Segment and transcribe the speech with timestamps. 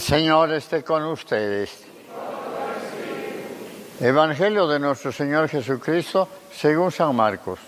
[0.00, 1.84] El Señor esté con ustedes.
[4.00, 7.58] Evangelio de nuestro Señor Jesucristo según San Marcos.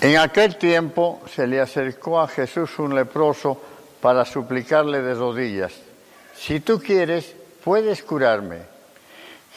[0.00, 3.56] En aquel tiempo se le acercó a Jesús un leproso
[4.00, 5.72] para suplicarle de rodillas,
[6.34, 8.62] si tú quieres, puedes curarme.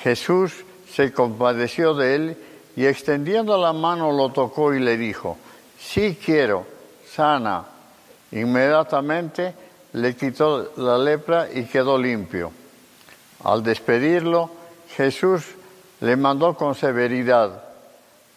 [0.03, 0.53] Jesús
[0.93, 2.37] se compadeció de él
[2.75, 5.35] y extendiendo la mano lo tocó y le dijo,
[5.79, 6.65] sí quiero,
[7.11, 7.65] sana.
[8.31, 9.53] Inmediatamente
[9.93, 12.51] le quitó la lepra y quedó limpio.
[13.43, 14.51] Al despedirlo,
[14.95, 15.45] Jesús
[16.01, 17.63] le mandó con severidad,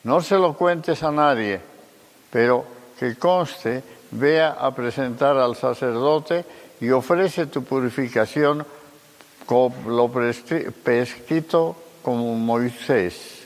[0.04, 1.60] no se lo cuentes a nadie,
[2.30, 2.64] pero
[2.98, 3.82] que conste,
[4.12, 6.44] vea a presentar al sacerdote
[6.80, 8.64] y ofrece tu purificación
[9.46, 13.42] como lo prescrito como Moisés.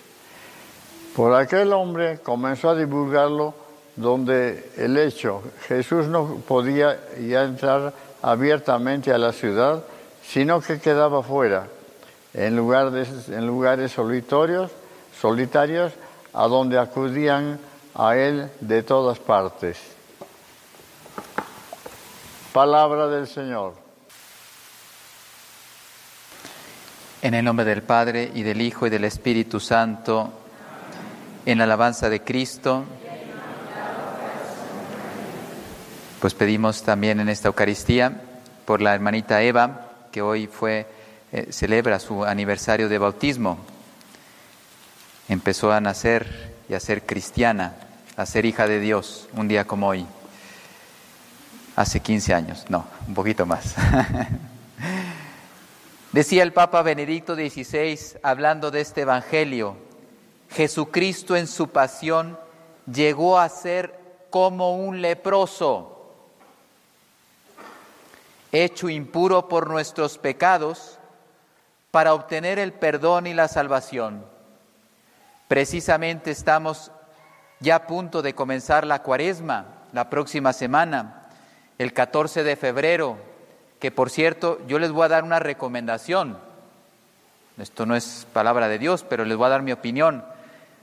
[1.14, 3.54] Por aquel hombre comenzó a divulgarlo
[3.96, 9.82] donde el hecho, Jesús no podía ya entrar abiertamente a la ciudad,
[10.22, 11.66] sino que quedaba fuera,
[12.34, 14.70] en lugares, en lugares solitarios,
[15.18, 15.92] solitarios,
[16.34, 17.58] a donde acudían
[17.94, 19.78] a él de todas partes.
[22.52, 23.74] Palabra del Señor.
[27.22, 30.30] En el nombre del Padre y del Hijo y del Espíritu Santo,
[31.46, 32.84] en la alabanza de Cristo,
[36.20, 38.20] pues pedimos también en esta Eucaristía
[38.64, 40.86] por la hermanita Eva, que hoy fue,
[41.32, 43.58] eh, celebra su aniversario de bautismo.
[45.28, 47.74] Empezó a nacer y a ser cristiana,
[48.16, 50.06] a ser hija de Dios, un día como hoy.
[51.76, 53.74] Hace 15 años, no, un poquito más.
[56.12, 59.76] Decía el Papa Benedicto XVI, hablando de este Evangelio,
[60.50, 62.38] Jesucristo en su pasión
[62.90, 65.95] llegó a ser como un leproso
[68.64, 70.98] hecho impuro por nuestros pecados,
[71.90, 74.24] para obtener el perdón y la salvación.
[75.48, 76.90] Precisamente estamos
[77.60, 81.28] ya a punto de comenzar la cuaresma la próxima semana,
[81.78, 83.16] el 14 de febrero,
[83.80, 86.38] que por cierto yo les voy a dar una recomendación.
[87.56, 90.22] Esto no es palabra de Dios, pero les voy a dar mi opinión.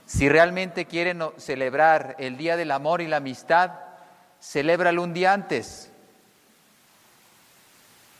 [0.06, 3.70] Si realmente quieren celebrar el Día del Amor y la Amistad,
[4.40, 5.92] celébralo un día antes.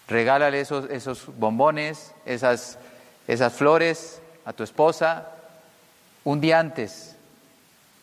[0.08, 2.78] Regálale esos, esos bombones, esas,
[3.26, 5.28] esas flores a tu esposa
[6.24, 7.16] un día antes,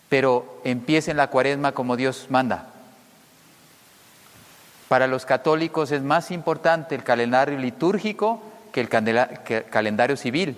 [0.09, 2.67] pero empiecen la cuaresma como Dios manda.
[4.88, 8.41] Para los católicos es más importante el calendario litúrgico
[8.72, 10.57] que el, que el calendario civil.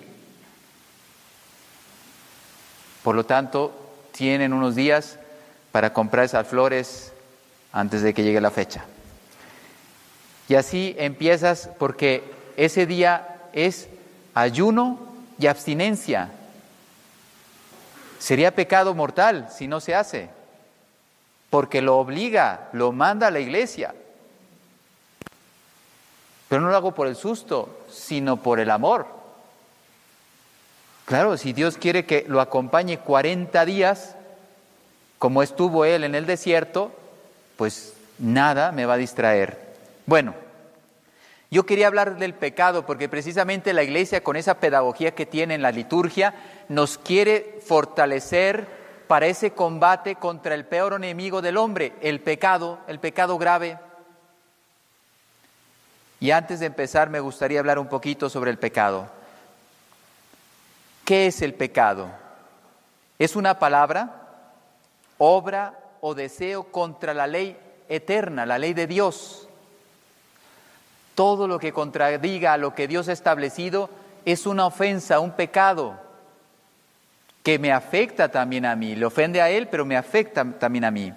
[3.02, 3.72] Por lo tanto,
[4.12, 5.18] tienen unos días
[5.72, 7.12] para comprar esas flores
[7.72, 8.84] antes de que llegue la fecha.
[10.48, 12.22] Y así empiezas porque
[12.56, 13.88] ese día es
[14.34, 14.98] ayuno
[15.38, 16.30] y abstinencia.
[18.18, 20.30] Sería pecado mortal si no se hace,
[21.50, 23.94] porque lo obliga, lo manda la iglesia.
[26.48, 29.06] Pero no lo hago por el susto, sino por el amor.
[31.06, 34.14] Claro, si Dios quiere que lo acompañe 40 días,
[35.18, 36.92] como estuvo él en el desierto,
[37.56, 39.63] pues nada me va a distraer.
[40.06, 40.34] Bueno,
[41.50, 45.62] yo quería hablar del pecado porque precisamente la iglesia con esa pedagogía que tiene en
[45.62, 46.34] la liturgia
[46.68, 48.66] nos quiere fortalecer
[49.06, 53.78] para ese combate contra el peor enemigo del hombre, el pecado, el pecado grave.
[56.20, 59.08] Y antes de empezar me gustaría hablar un poquito sobre el pecado.
[61.04, 62.08] ¿Qué es el pecado?
[63.18, 64.22] Es una palabra,
[65.18, 67.56] obra o deseo contra la ley
[67.88, 69.43] eterna, la ley de Dios.
[71.14, 73.90] Todo lo que contradiga a lo que Dios ha establecido
[74.24, 76.00] es una ofensa, un pecado,
[77.42, 78.96] que me afecta también a mí.
[78.96, 81.12] Le ofende a Él, pero me afecta también a mí.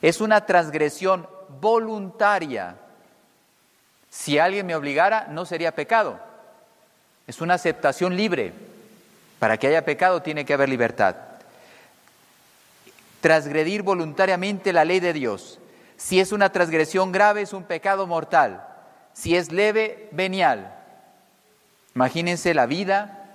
[0.00, 1.28] Es una transgresión
[1.60, 2.76] voluntaria.
[4.08, 6.18] Si alguien me obligara, no sería pecado.
[7.26, 8.52] Es una aceptación libre.
[9.38, 11.16] Para que haya pecado tiene que haber libertad.
[13.20, 15.58] Transgredir voluntariamente la ley de Dios.
[15.98, 18.66] Si es una transgresión grave, es un pecado mortal.
[19.12, 20.74] Si es leve, venial.
[21.94, 23.26] Imagínense la vida,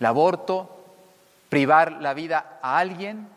[0.00, 0.70] el aborto,
[1.48, 3.28] privar la vida a alguien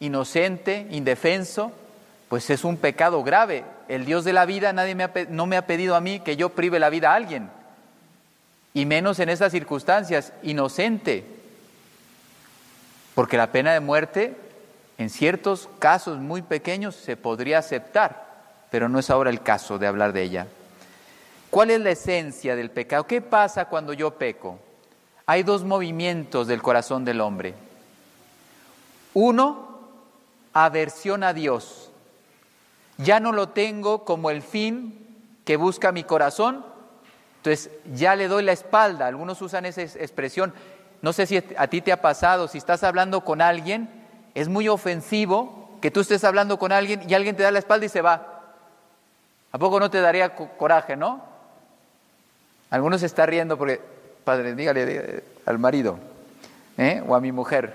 [0.00, 1.72] inocente, indefenso,
[2.28, 3.64] pues es un pecado grave.
[3.88, 6.50] El Dios de la vida nadie me no me ha pedido a mí que yo
[6.50, 7.50] prive la vida a alguien,
[8.72, 11.24] y menos en estas circunstancias, inocente,
[13.14, 14.36] porque la pena de muerte
[14.96, 18.23] En ciertos casos muy pequeños se podría aceptar,
[18.74, 20.48] pero no es ahora el caso de hablar de ella.
[21.48, 23.06] ¿Cuál es la esencia del pecado?
[23.06, 24.58] ¿Qué pasa cuando yo peco?
[25.26, 27.54] Hay dos movimientos del corazón del hombre.
[29.12, 29.78] Uno,
[30.52, 31.92] aversión a Dios.
[32.98, 36.66] Ya no lo tengo como el fin que busca mi corazón,
[37.36, 39.06] entonces ya le doy la espalda.
[39.06, 40.52] Algunos usan esa expresión.
[41.00, 43.88] No sé si a ti te ha pasado, si estás hablando con alguien,
[44.34, 47.86] es muy ofensivo que tú estés hablando con alguien y alguien te da la espalda
[47.86, 48.33] y se va.
[49.54, 51.22] ¿A poco no te daría coraje, no?
[52.70, 53.80] Algunos se está riendo porque,
[54.24, 55.96] padre, dígale al marido
[56.76, 57.00] ¿eh?
[57.06, 57.72] o a mi mujer.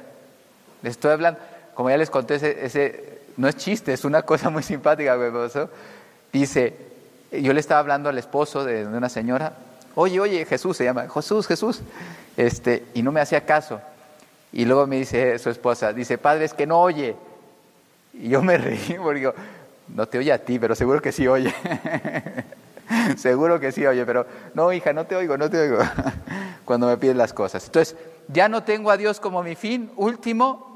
[0.81, 1.39] Le estoy hablando,
[1.75, 5.17] como ya les conté, ese, no es chiste, es una cosa muy simpática,
[6.33, 6.75] Dice,
[7.31, 9.53] yo le estaba hablando al esposo de, de una señora,
[9.95, 11.79] oye, oye, Jesús se llama, Jesús, Jesús,
[12.35, 13.79] este, y no me hacía caso.
[14.51, 17.15] Y luego me dice su esposa, dice, padre, es que no oye.
[18.15, 19.33] Y yo me reí porque digo,
[19.94, 21.53] no te oye a ti, pero seguro que sí oye.
[23.18, 25.80] seguro que sí oye, pero no, hija, no te oigo, no te oigo.
[26.65, 27.65] Cuando me piden las cosas.
[27.65, 27.95] Entonces,
[28.27, 30.69] ya no tengo a Dios como mi fin último,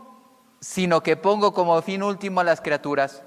[0.59, 3.21] sino que pongo como fin último a las criaturas.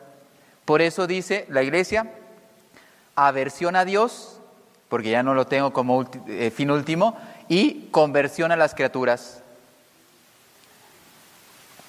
[0.65, 2.12] Por eso dice la iglesia,
[3.15, 4.41] aversión a Dios,
[4.89, 7.17] porque ya no lo tengo como eh, fin último,
[7.49, 9.43] y conversión a las criaturas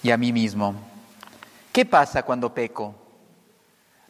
[0.04, 0.76] y a mí mismo.
[1.72, 2.94] ¿Qué pasa cuando peco?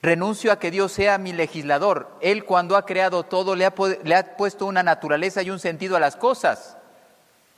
[0.02, 2.10] Renuncio a que Dios sea mi legislador.
[2.22, 3.74] Él cuando ha creado todo le ha,
[4.04, 6.78] le ha, puesto una naturaleza y un sentido a las cosas.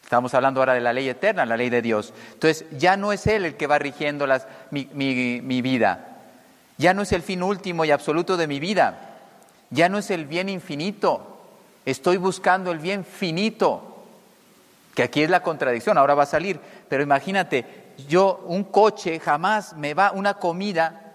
[0.04, 2.14] Estamos hablando ahora de la ley eterna, la ley de Dios.
[2.34, 4.26] Entonces ya no es Él el que va rigiendo
[4.72, 6.18] mi, mi vida.
[6.78, 9.18] Ya no es el fin último y absoluto de mi vida.
[9.70, 11.38] Ya no es el bien infinito.
[11.86, 14.06] Estoy buscando el bien finito.
[14.96, 16.60] Que aquí es la contradicción, ahora va a salir.
[16.88, 17.66] Pero imagínate,
[18.08, 21.09] yo, un coche jamás me va, una comida,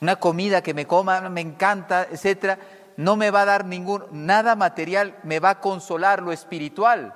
[0.00, 2.58] una comida que me coma, me encanta, etcétera,
[2.96, 7.14] no me va a dar ningún, nada material, me va a consolar lo espiritual.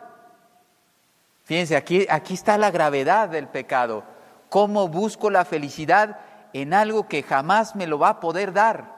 [1.45, 4.05] Fíjense, aquí, aquí está la gravedad del pecado.
[4.49, 6.19] ¿Cómo busco la felicidad
[6.53, 8.97] en algo que jamás me lo va a poder dar?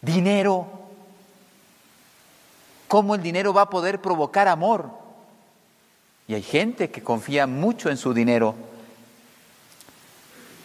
[0.00, 0.66] Dinero.
[2.88, 4.90] ¿Cómo el dinero va a poder provocar amor?
[6.26, 8.54] Y hay gente que confía mucho en su dinero.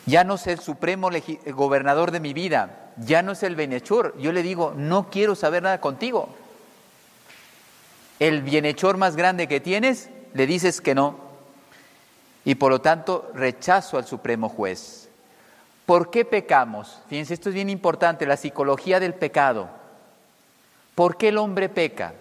[0.06, 1.10] Ya no es el supremo
[1.48, 4.16] gobernador de mi vida, ya no es el bienhechor.
[4.20, 6.30] Yo le digo, no quiero saber nada contigo.
[8.20, 11.18] El bienhechor más grande que tienes, le dices que no.
[12.46, 15.10] Y por lo tanto, rechazo al supremo juez.
[15.86, 17.02] ¿Por qué pecamos?
[17.10, 19.70] Fíjense, esto es bien importante, la psicología del pecado.
[20.94, 22.14] ¿Por qué el hombre peca?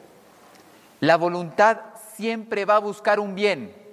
[1.01, 1.79] La voluntad
[2.17, 3.84] siempre va a buscar un bien.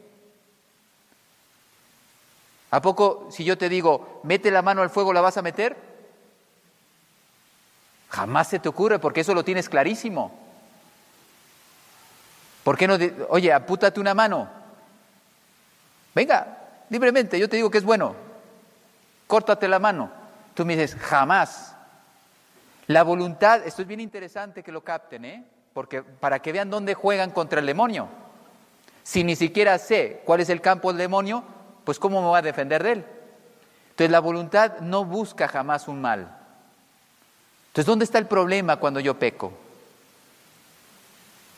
[2.71, 5.77] ¿A poco si yo te digo, mete la mano al fuego, la vas a meter?
[8.09, 10.31] Jamás se te ocurre porque eso lo tienes clarísimo.
[12.63, 12.97] ¿Por qué no?
[13.29, 14.49] Oye, apútate una mano.
[16.13, 16.57] Venga,
[16.89, 18.15] libremente, yo te digo que es bueno.
[19.27, 20.11] Córtate la mano.
[20.53, 21.75] Tú me dices, jamás.
[22.87, 25.45] La voluntad, esto es bien interesante que lo capten, ¿eh?
[25.73, 28.07] porque para que vean dónde juegan contra el demonio.
[29.03, 31.43] Si ni siquiera sé cuál es el campo del demonio,
[31.83, 33.05] pues ¿cómo me va a defender de él?
[33.91, 36.37] Entonces la voluntad no busca jamás un mal.
[37.67, 39.53] Entonces, ¿dónde está el problema cuando yo peco?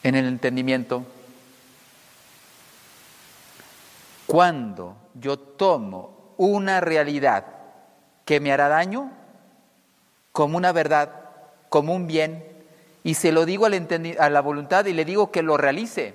[0.03, 1.03] En el entendimiento.
[4.27, 7.46] Cuando yo tomo una realidad
[8.25, 9.12] que me hará daño
[10.32, 11.10] como una verdad,
[11.70, 12.46] como un bien,
[13.03, 16.13] y se lo digo a la voluntad y le digo que lo realice.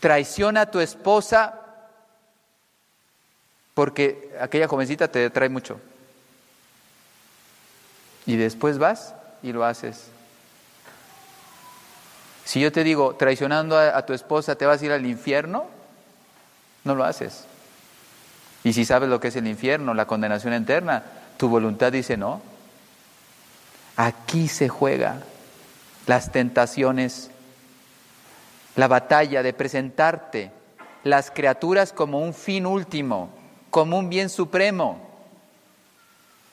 [0.00, 1.54] Traiciona a tu esposa
[3.74, 5.80] porque aquella jovencita te trae mucho.
[8.26, 10.06] Y después vas y lo haces.
[12.44, 15.66] Si yo te digo, traicionando a, a, tu esposa te vas a ir al infierno,
[16.84, 17.44] no lo haces.
[18.64, 21.04] Y si sabes lo que es el infierno, la condenación eterna,
[21.36, 22.42] tu voluntad dice no.
[23.96, 25.22] Aquí se juega
[26.06, 27.30] las tentaciones,
[28.78, 30.52] la batalla de presentarte
[31.02, 33.28] las criaturas como un fin último,
[33.70, 35.00] como un bien supremo.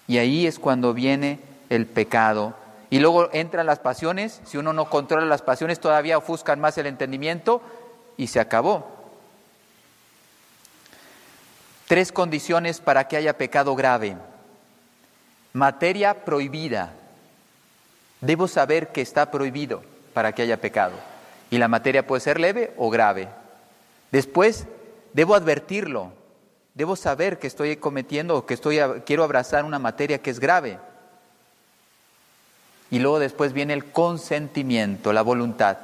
[0.08, 1.40] Y ahí es cuando viene
[1.70, 2.56] el pecado.
[2.90, 6.88] Y luego entran las pasiones, si uno no controla las pasiones todavía ofuscan más el
[6.88, 7.62] entendimiento
[8.18, 8.88] y se acabó.
[11.86, 14.18] Tres condiciones para que haya pecado grave.
[15.54, 16.92] Materia prohibida.
[18.20, 19.84] Debo saber que está prohibido
[20.16, 21.15] para que haya pecado.
[21.56, 23.30] Y la materia puede ser leve o grave.
[24.12, 24.68] Después,
[25.14, 26.12] debo advertirlo,
[26.74, 30.80] debo saber que estoy cometiendo o que estoy, quiero abrazar una materia que es grave.
[32.92, 35.78] Y luego después viene el consentimiento, la voluntad.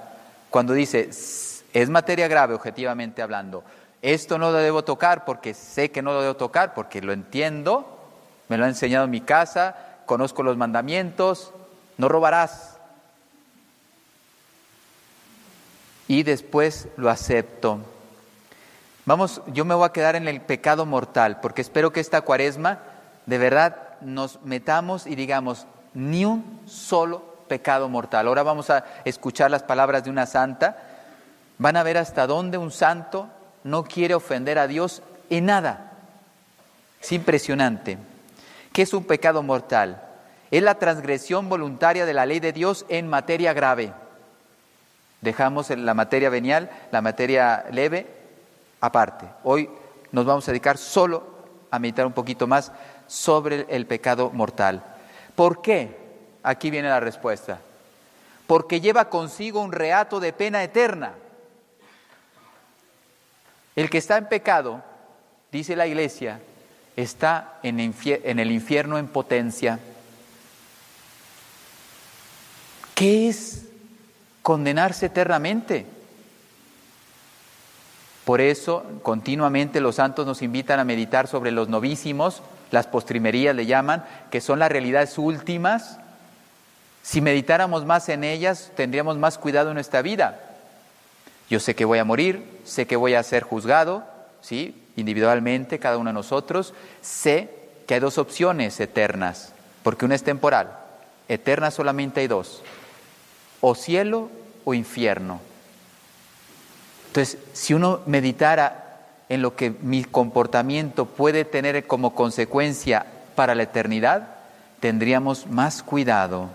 [0.50, 3.64] Cuando dice, es materia grave objetivamente hablando,
[4.02, 7.98] esto no lo debo tocar porque sé que no lo debo tocar, porque lo entiendo,
[8.50, 11.54] me lo ha enseñado en mi casa, conozco los mandamientos,
[11.98, 12.81] no robarás.
[16.12, 17.80] Y después lo acepto.
[19.06, 22.80] Vamos, yo me voy a quedar en el pecado mortal, porque espero que esta cuaresma
[23.26, 28.28] de verdad nos metamos y digamos, ni un solo pecado mortal.
[28.28, 30.84] Ahora vamos a escuchar las palabras de una santa.
[31.58, 33.30] Van a ver hasta dónde un santo
[33.64, 35.94] no quiere ofender a Dios en nada.
[37.02, 37.98] Es impresionante.
[38.74, 40.02] ¿Qué es un pecado mortal?
[40.52, 43.94] Es la transgresión voluntaria de la ley de Dios en materia grave.
[45.22, 48.08] Dejamos la materia venial, la materia leve,
[48.82, 49.28] aparte.
[49.44, 49.70] Hoy
[50.12, 51.24] nos vamos a dedicar solo
[51.70, 52.72] a meditar un poquito más
[53.08, 54.84] sobre el pecado mortal.
[55.36, 55.98] ¿Por qué?
[56.44, 57.60] Aquí viene la respuesta.
[58.48, 61.14] Porque lleva consigo un reato de pena eterna.
[63.76, 64.84] El que está en pecado,
[65.52, 66.42] dice la iglesia,
[66.96, 69.80] está en, el infierno en potencia.
[72.96, 73.71] ¿Qué es
[74.42, 75.86] condenarse eternamente?
[78.26, 83.66] Por eso, continuamente los santos nos invitan a meditar sobre los novísimos, las postrimerías le
[83.66, 85.98] llaman, que son las realidades últimas.
[87.04, 90.40] Si meditáramos más en ellas, tendríamos más cuidado en nuestra vida.
[91.50, 94.06] Yo sé que voy a morir, sé que voy a ser juzgado,
[94.42, 94.82] ¿sí?
[94.96, 96.74] individualmente, cada uno de nosotros.
[97.02, 97.50] Sé
[97.88, 99.52] que hay dos opciones eternas,
[99.84, 100.78] porque una es temporal.
[101.28, 102.62] Eterna solamente hay dos,
[103.62, 104.30] o cielo
[104.66, 105.40] o infierno.
[107.08, 109.00] Entonces, si uno meditara
[109.30, 114.28] en lo que mi comportamiento puede tener como consecuencia para la eternidad,
[114.80, 116.50] tendríamos más cuidado.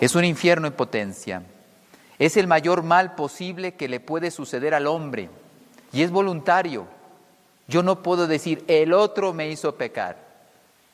[0.00, 1.42] Es un infierno en potencia.
[2.18, 5.28] Es el mayor mal posible que le puede suceder al hombre
[5.92, 6.86] y es voluntario.
[7.68, 10.16] Yo no puedo decir, el otro me hizo pecar.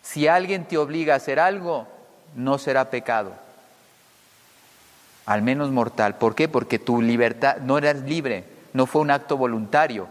[0.00, 1.86] Si alguien te obliga a hacer algo,
[2.34, 3.32] no será pecado.
[5.26, 6.16] Al menos mortal.
[6.16, 6.48] ¿Por qué?
[6.48, 10.08] Porque tu libertad no eras libre, no fue un acto voluntario.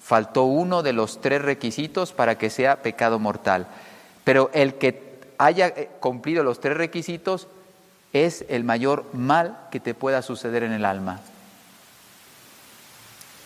[0.00, 3.66] Faltó uno de los tres requisitos para que sea pecado mortal.
[4.24, 7.48] Pero el que haya eh, cumplido los tres requisitos
[8.12, 11.20] es el mayor mal que te pueda suceder en el alma.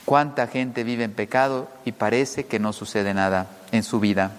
[0.04, 4.32] ¿Cuánta gente vive en pecado y parece que no sucede nada en su vida?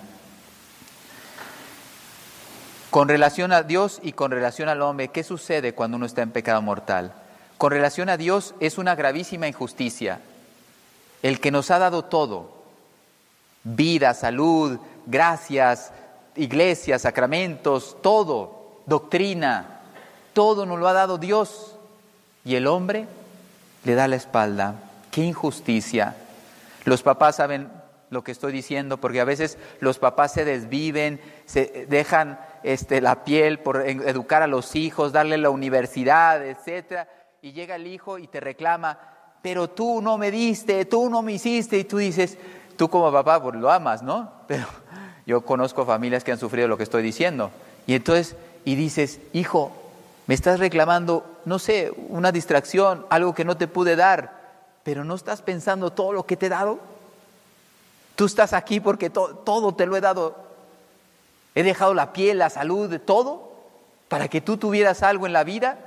[2.89, 6.31] Con relación a Dios y con relación al hombre, ¿qué sucede cuando uno está en
[6.31, 7.13] pecado mortal?
[7.57, 10.19] Con relación a Dios es una gravísima injusticia.
[11.21, 12.51] El que nos ha dado todo,
[13.63, 15.91] vida, salud, gracias,
[16.35, 19.81] iglesia, sacramentos, todo, doctrina,
[20.33, 21.75] todo nos lo ha dado Dios
[22.45, 23.07] y el hombre
[23.83, 24.75] le da la espalda.
[25.11, 26.15] ¡Qué injusticia!
[26.85, 27.69] Los papás saben
[28.09, 33.23] lo que estoy diciendo porque a veces los papás se desviven, se dejan este, la
[33.23, 37.07] piel por educar a los hijos, darle la universidad, etcétera,
[37.41, 38.97] y llega el hijo y te reclama,
[39.41, 42.37] pero tú no me diste, tú no me hiciste, y tú dices,
[42.75, 44.31] tú como papá pues lo amas, ¿no?
[44.47, 44.65] Pero
[45.25, 47.51] yo conozco familias que han sufrido lo que estoy diciendo,
[47.85, 48.35] y entonces,
[48.65, 49.71] y dices, hijo,
[50.25, 54.37] me estás reclamando, no sé, una distracción, algo que no te pude dar,
[54.83, 56.79] pero no estás pensando todo lo que te he dado.
[58.17, 60.35] Tú estás aquí porque todo te lo he dado.
[61.53, 63.51] He dejado la piel, la salud, todo,
[64.07, 65.77] para que tú tuvieras algo en la vida.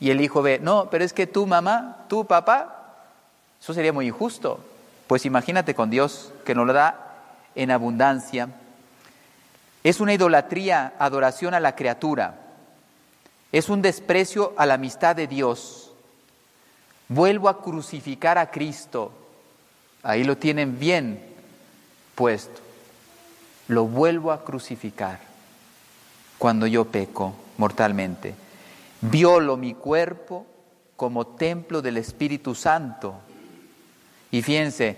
[0.00, 2.96] Y el hijo ve, no, pero es que tú mamá, tú papá,
[3.60, 4.58] eso sería muy injusto.
[5.06, 7.22] Pues imagínate con Dios que nos lo da
[7.54, 8.48] en abundancia.
[9.84, 12.40] Es una idolatría, adoración a la criatura.
[13.52, 15.92] Es un desprecio a la amistad de Dios.
[17.06, 19.21] Vuelvo a crucificar a Cristo.
[20.02, 21.22] Ahí lo tienen bien
[22.14, 22.60] puesto.
[23.68, 25.20] Lo vuelvo a crucificar
[26.38, 28.34] cuando yo peco mortalmente.
[29.00, 30.46] Violo mi cuerpo
[30.96, 33.14] como templo del Espíritu Santo.
[34.30, 34.96] Y fíjense,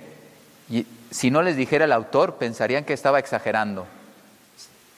[1.10, 3.86] si no les dijera el autor, pensarían que estaba exagerando.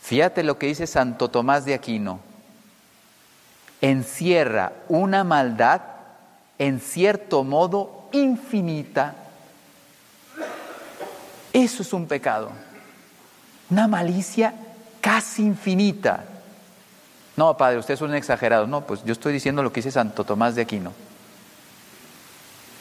[0.02, 2.20] Fíjate lo que dice Santo Tomás de Aquino
[3.80, 5.82] encierra una maldad
[6.58, 9.14] en cierto modo infinita.
[11.56, 12.50] Eso es un pecado.
[13.70, 14.52] Una malicia
[15.00, 16.22] casi infinita.
[17.34, 18.66] No, padre, usted es un exagerado.
[18.66, 20.92] No, pues yo estoy diciendo lo que dice Santo Tomás de Aquino.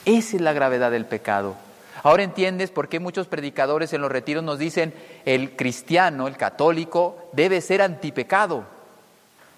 [0.03, 1.55] Esa es la gravedad del pecado.
[2.03, 7.29] Ahora entiendes por qué muchos predicadores en los retiros nos dicen el cristiano, el católico,
[7.31, 8.65] debe ser antipecado.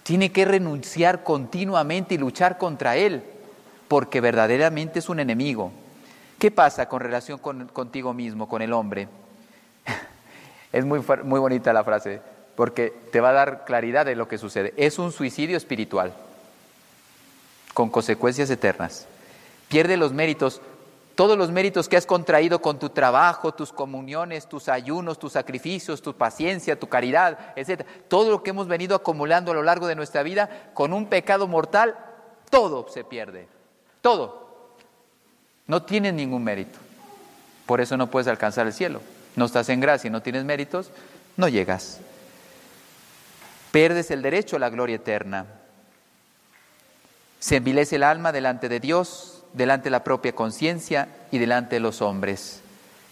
[0.03, 3.23] Tiene que renunciar continuamente y luchar contra él,
[3.87, 5.71] porque verdaderamente es un enemigo.
[6.37, 9.07] ¿Qué pasa con relación con, contigo mismo, con el hombre?
[10.71, 12.21] es muy, muy bonita la frase,
[12.55, 14.73] porque te va a dar claridad de lo que sucede.
[14.77, 16.13] Es un suicidio espiritual,
[17.73, 19.07] con consecuencias eternas.
[19.67, 20.61] Pierde los méritos
[21.17, 26.03] todos los méritos que has contraído con tu trabajo, tus comuniones, tus ayunos, tus sacrificios,
[26.03, 27.87] tu paciencia, tu caridad, etc.
[28.07, 31.47] Todo lo que hemos venido acumulando a lo largo de nuestra vida con un pecado
[31.47, 31.97] mortal,
[32.51, 33.47] todo se pierde.
[34.01, 34.46] Todo.
[35.67, 36.79] No tienes ningún mérito.
[37.65, 39.01] Por eso no puedes alcanzar el cielo.
[39.35, 40.91] No estás en gracia y no tienes méritos,
[41.35, 41.99] no llegas.
[43.71, 45.45] Perdes el derecho a la gloria eterna.
[47.39, 51.81] Se envilece el alma delante de Dios, delante de la propia conciencia y delante de
[51.81, 52.61] los hombres.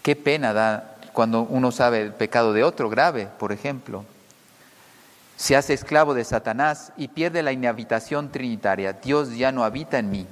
[0.02, 4.04] Qué pena da cuando uno sabe el pecado de otro grave, por ejemplo.
[5.36, 8.94] Se hace esclavo de Satanás y pierde la inhabitación trinitaria.
[8.94, 10.26] Dios ya no habita en mí.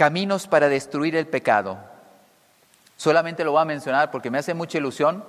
[0.00, 1.76] Caminos para destruir el pecado.
[2.96, 5.22] Solamente lo voy a mencionar porque me hace mucha ilusión.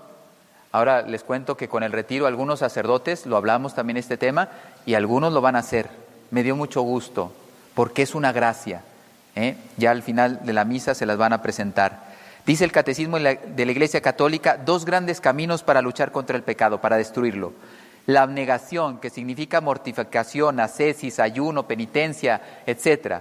[0.72, 4.48] Ahora les cuento que con el retiro algunos sacerdotes, lo hablamos también este tema,
[4.86, 5.90] y algunos lo van a hacer.
[6.30, 7.34] Me dio mucho gusto,
[7.76, 8.82] porque es una gracia.
[9.36, 9.58] ¿eh?
[9.76, 12.06] ya al final de la misa se las van a presentar.
[12.46, 16.80] Dice el Catecismo de la Iglesia Católica dos grandes caminos para luchar contra el pecado,
[16.80, 17.52] para destruirlo.
[18.06, 23.16] La abnegación, que significa mortificación, ascesis, ayuno, penitencia, etc.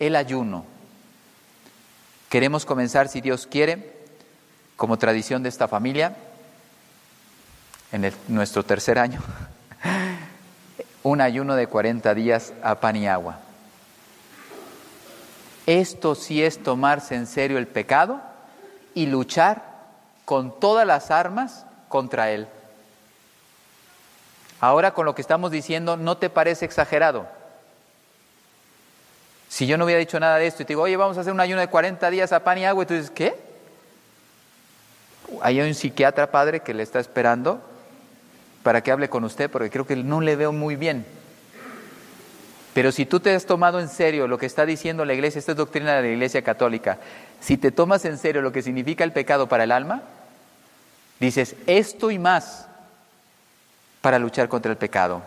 [0.00, 0.79] El ayuno.
[2.30, 3.92] Queremos comenzar, si Dios quiere,
[4.76, 6.14] como tradición de esta familia,
[7.90, 9.20] en nuestro tercer año,
[11.02, 13.40] un ayuno de 40 días a pan y agua.
[15.66, 18.20] Esto sí es tomarse en serio el pecado
[18.94, 19.64] y luchar
[20.24, 22.46] con todas las armas contra él.
[24.60, 27.39] Ahora con lo que estamos diciendo, ¿no te parece exagerado?
[29.50, 31.32] Si yo no hubiera dicho nada de esto y te digo, oye, vamos a hacer
[31.32, 33.34] un ayuno de 40 días a pan y agua, y tú dices, ¿qué?
[35.42, 37.60] Hay un psiquiatra padre que le está esperando
[38.62, 41.04] para que hable con usted, porque creo que no le veo muy bien.
[42.74, 45.50] Pero si tú te has tomado en serio lo que está diciendo la iglesia, esta
[45.50, 46.98] es doctrina de la iglesia católica,
[47.40, 50.02] si te tomas en serio lo que significa el pecado para el alma,
[51.18, 52.68] dices esto y más
[54.00, 55.22] para luchar contra el pecado.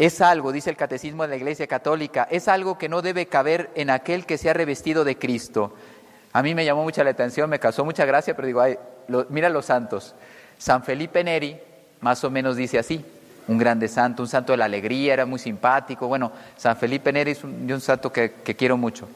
[0.00, 3.68] Es algo, dice el catecismo de la Iglesia Católica, es algo que no debe caber
[3.74, 5.74] en aquel que se ha revestido de Cristo.
[6.32, 8.78] A mí me llamó mucha la atención, me causó mucha gracia, pero digo, ay,
[9.28, 10.14] mira los santos.
[10.56, 11.60] San Felipe Neri
[12.00, 13.04] más o menos dice así,
[13.46, 16.08] un grande santo, un santo de la alegría, era muy simpático.
[16.08, 19.06] Bueno, San Felipe Neri es un, santo que, que quiero mucho.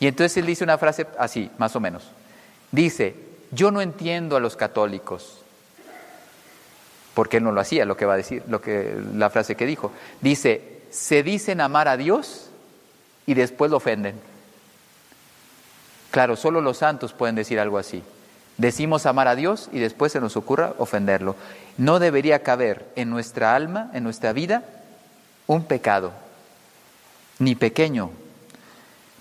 [0.00, 2.10] Y entonces él dice una frase así, más o menos.
[2.72, 3.14] Dice,
[3.52, 5.44] yo no entiendo a los católicos,
[7.16, 9.64] porque él no lo hacía, lo que va a decir, lo que, la frase que
[9.64, 9.90] dijo.
[10.20, 12.50] Dice, se dicen amar a Dios
[13.24, 14.20] y después lo ofenden.
[16.10, 18.02] Claro, solo los santos pueden decir algo así.
[18.58, 21.36] Decimos amar a Dios y después se nos ocurra ofenderlo.
[21.78, 24.64] No debería caber en nuestra alma, en nuestra vida,
[25.46, 26.12] un pecado,
[27.38, 28.10] ni pequeño.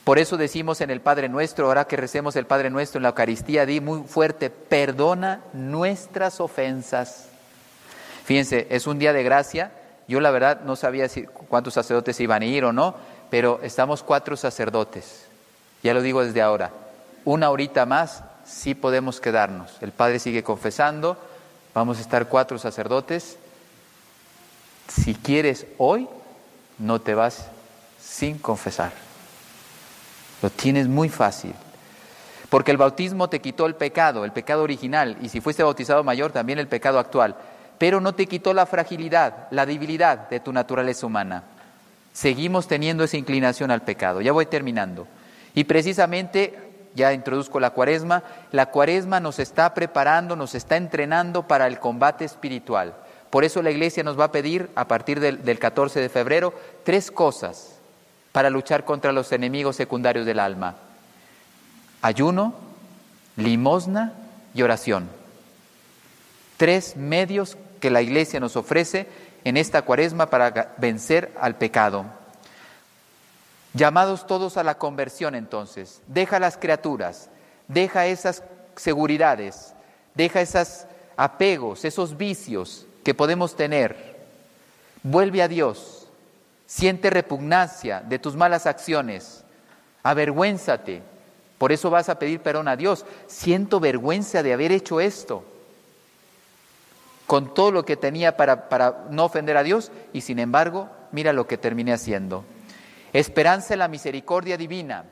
[0.04, 3.10] Por eso decimos en el Padre Nuestro, ahora que recemos el Padre Nuestro en la
[3.10, 7.30] Eucaristía, di muy fuerte, perdona nuestras ofensas.
[8.26, 9.72] Fíjense, es un día de gracia.
[10.08, 12.96] Yo la verdad no sabía si, cuántos sacerdotes iban a ir o no,
[13.30, 15.28] pero estamos cuatro sacerdotes.
[15.84, 16.72] Ya lo digo desde ahora.
[17.24, 19.78] Una horita más sí podemos quedarnos.
[19.80, 21.18] El Padre sigue confesando,
[21.76, 23.38] vamos a estar cuatro sacerdotes.
[24.88, 26.08] Si quieres hoy,
[26.80, 27.46] no te vas
[28.02, 28.92] sin confesar.
[30.42, 31.54] Lo tienes muy fácil.
[32.50, 36.32] Porque el bautismo te quitó el pecado, el pecado original, y si fuiste bautizado mayor,
[36.32, 37.36] también el pecado actual.
[37.78, 41.44] Pero no te quitó la fragilidad, la debilidad de tu naturaleza humana.
[42.14, 44.22] Seguimos teniendo esa inclinación al pecado.
[44.22, 45.08] Ya voy terminando.
[45.54, 51.68] Y precisamente ya introduzco la cuaresma, la cuaresma nos está preparando, nos está entrenando para
[51.68, 52.96] el combate espiritual.
[53.30, 56.54] Por eso la iglesia nos va a pedir a partir del, 14 de febrero
[56.86, 57.76] tres cosas
[58.32, 60.76] para luchar contra los enemigos secundarios del alma.
[62.02, 62.54] Ayuno,
[63.36, 64.14] limosna
[64.54, 65.10] y oración.
[66.56, 69.06] Tres medios que la iglesia nos ofrece
[69.44, 72.06] en esta cuaresma para vencer al pecado.
[73.76, 77.30] Llamados todos a la conversión entonces, deja las criaturas,
[77.68, 78.42] deja esas
[78.76, 79.76] seguridades,
[80.16, 84.18] deja esos apegos, esos vicios que podemos tener,
[85.04, 86.08] vuelve a Dios,
[86.66, 89.44] Siente repugnancia de tus malas acciones.
[90.02, 91.04] Avergüénzate.
[91.60, 93.06] Por eso vas a pedir perdón a Dios.
[93.28, 95.46] Siento vergüenza de haber hecho esto.
[97.28, 101.48] Con todo lo que tenía para, no ofender a Dios y sin embargo, mira lo
[101.48, 102.46] que terminé haciendo.
[103.14, 105.06] Esperanza en la misericordia divina.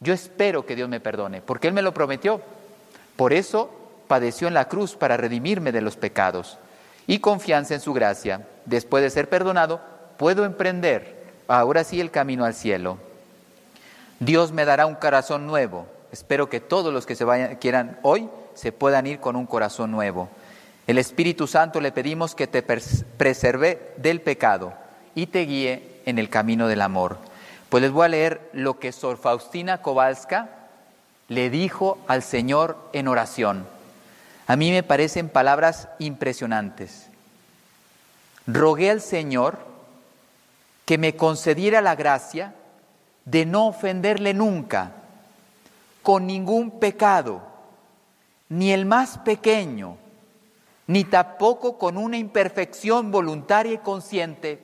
[0.00, 2.40] Yo espero que Dios me perdone, porque Él me lo prometió.
[3.16, 3.70] Por eso
[4.08, 6.58] padeció en la cruz para redimirme de los pecados.
[7.06, 8.46] Y confianza en su gracia.
[8.64, 9.80] Después de ser perdonado,
[10.16, 12.98] puedo emprender ahora sí el camino al cielo.
[14.20, 15.86] Dios me dará un corazón nuevo.
[16.12, 19.90] Espero que todos los que se vayan, quieran hoy se puedan ir con un corazón
[19.90, 20.28] nuevo.
[20.90, 24.72] El Espíritu Santo le pedimos que te preserve del pecado
[25.14, 27.18] y te guíe en el camino del amor.
[27.68, 30.48] Pues les voy a leer lo que Sor Faustina Kowalska
[31.28, 33.68] le dijo al Señor en oración.
[34.48, 37.06] A mí me parecen palabras impresionantes.
[38.48, 39.60] Rogué al Señor
[40.86, 42.52] que me concediera la gracia
[43.26, 44.90] de no ofenderle nunca,
[46.02, 47.42] con ningún pecado,
[48.48, 49.96] ni el más pequeño,
[50.90, 54.58] ni tampoco con una imperfección voluntaria y consciente.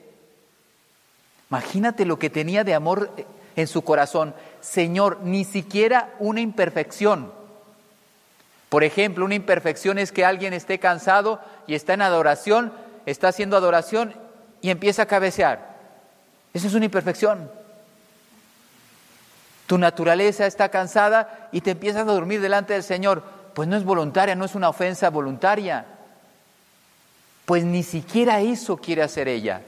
[1.49, 3.13] Imagínate lo que tenía de amor
[3.55, 4.35] en su corazón.
[4.61, 7.33] Señor, ni siquiera una imperfección.
[8.69, 12.73] Por ejemplo, una imperfección es que alguien esté cansado y está en adoración,
[13.07, 14.13] está haciendo adoración
[14.63, 15.77] y empieza a cabecear.
[16.53, 17.49] Esa es una imperfección.
[19.69, 23.23] Tu naturaleza está cansada y te empiezas a dormir delante del Señor.
[23.55, 25.93] Pues no es voluntaria, no es una ofensa voluntaria.
[27.47, 29.63] Pues ni siquiera eso quiere hacer ella.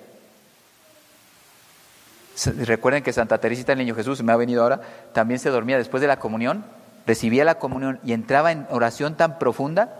[2.44, 4.80] Recuerden que Santa Teresita el Niño Jesús, me ha venido ahora,
[5.12, 6.64] también se dormía después de la comunión,
[7.06, 9.96] recibía la comunión y entraba en oración tan profunda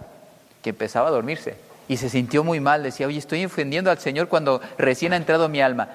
[0.63, 1.57] que empezaba a dormirse.
[1.89, 5.49] Y se sintió muy mal, decía, oye, estoy ofendiendo al Señor cuando recién ha entrado
[5.49, 5.89] mi alma.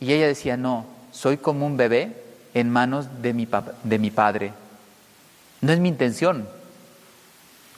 [0.00, 2.12] Y ella decía, no, soy como un bebé
[2.54, 3.48] en manos de mi,
[3.82, 4.52] de mi Padre.
[5.60, 6.48] No es mi intención.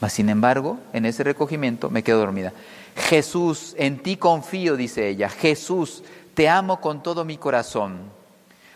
[0.01, 2.53] Mas, sin embargo, en ese recogimiento me quedo dormida.
[2.97, 5.29] Jesús, en ti confío, dice ella.
[5.29, 6.03] Jesús,
[6.35, 7.99] te amo con todo mi corazón.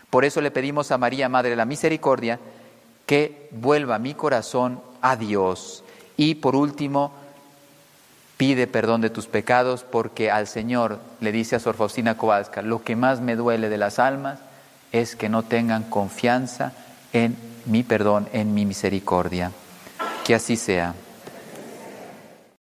[0.09, 2.39] Por eso le pedimos a María, Madre de la Misericordia,
[3.07, 5.85] que vuelva mi corazón a Dios.
[6.17, 7.13] Y por último,
[8.37, 12.83] pide perdón de tus pecados porque al Señor le dice a Sor Faustina Kowalska, lo
[12.83, 14.39] que más me duele de las almas
[14.93, 16.73] es que no tengan confianza
[17.13, 19.53] en mi perdón, en mi misericordia.
[20.25, 20.95] Que así sea.